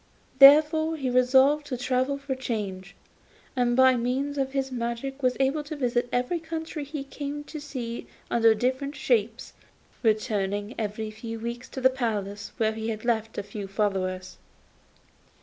[0.33, 2.95] He therefore resolved to travel for change,
[3.55, 7.43] and by means of his magic art was able to visit every country he came
[7.43, 9.53] to see under different shapes,
[10.01, 14.39] returning every few weeks to the place where he had left a few followers.